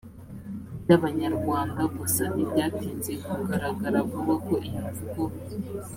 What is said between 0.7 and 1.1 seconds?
by